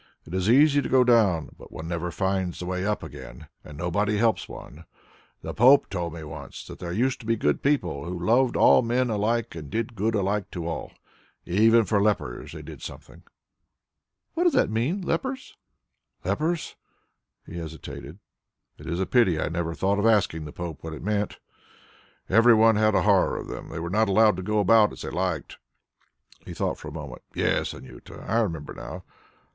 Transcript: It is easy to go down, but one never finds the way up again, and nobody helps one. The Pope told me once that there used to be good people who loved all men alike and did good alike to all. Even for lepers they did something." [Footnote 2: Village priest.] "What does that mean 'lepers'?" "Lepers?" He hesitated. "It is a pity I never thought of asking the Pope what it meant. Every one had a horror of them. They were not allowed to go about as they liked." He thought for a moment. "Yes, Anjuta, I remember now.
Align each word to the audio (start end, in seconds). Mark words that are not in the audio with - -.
It 0.25 0.33
is 0.33 0.49
easy 0.49 0.81
to 0.81 0.89
go 0.89 1.03
down, 1.03 1.51
but 1.59 1.71
one 1.71 1.87
never 1.87 2.09
finds 2.09 2.57
the 2.57 2.65
way 2.65 2.83
up 2.87 3.03
again, 3.03 3.45
and 3.63 3.77
nobody 3.77 4.17
helps 4.17 4.49
one. 4.49 4.85
The 5.43 5.53
Pope 5.53 5.91
told 5.91 6.13
me 6.15 6.23
once 6.23 6.65
that 6.65 6.79
there 6.79 6.91
used 6.91 7.19
to 7.19 7.27
be 7.27 7.35
good 7.35 7.61
people 7.61 8.05
who 8.05 8.19
loved 8.19 8.55
all 8.55 8.81
men 8.81 9.11
alike 9.11 9.53
and 9.53 9.69
did 9.69 9.93
good 9.93 10.15
alike 10.15 10.49
to 10.53 10.67
all. 10.67 10.91
Even 11.45 11.85
for 11.85 12.01
lepers 12.01 12.53
they 12.53 12.63
did 12.63 12.81
something." 12.81 13.21
[Footnote 14.33 14.33
2: 14.33 14.33
Village 14.33 14.33
priest.] 14.33 14.33
"What 14.33 14.43
does 14.45 14.53
that 14.53 14.71
mean 14.73 15.01
'lepers'?" 15.03 15.57
"Lepers?" 16.25 16.75
He 17.45 17.57
hesitated. 17.59 18.17
"It 18.79 18.87
is 18.87 18.99
a 18.99 19.05
pity 19.05 19.39
I 19.39 19.49
never 19.49 19.75
thought 19.75 19.99
of 19.99 20.07
asking 20.07 20.45
the 20.45 20.51
Pope 20.51 20.79
what 20.81 20.93
it 20.93 21.03
meant. 21.03 21.37
Every 22.27 22.55
one 22.55 22.75
had 22.75 22.95
a 22.95 23.03
horror 23.03 23.37
of 23.37 23.45
them. 23.47 23.69
They 23.69 23.77
were 23.77 23.91
not 23.91 24.09
allowed 24.09 24.35
to 24.37 24.41
go 24.41 24.57
about 24.61 24.93
as 24.93 25.03
they 25.03 25.11
liked." 25.11 25.57
He 26.43 26.55
thought 26.55 26.79
for 26.79 26.87
a 26.87 26.91
moment. 26.91 27.21
"Yes, 27.35 27.71
Anjuta, 27.75 28.27
I 28.27 28.39
remember 28.39 28.73
now. 28.73 29.03